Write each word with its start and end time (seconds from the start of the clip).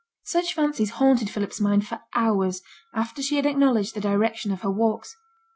Such 0.23 0.55
fancies 0.55 0.89
haunted 0.97 1.29
Philip's 1.29 1.61
mind 1.61 1.85
for 1.85 2.01
hours 2.15 2.63
after 2.91 3.21
she 3.21 3.35
had 3.35 3.45
acknowledged 3.45 3.93
the 3.93 4.01
direction 4.01 4.51
of 4.51 4.61
her 4.61 4.71
walks. 4.71 5.15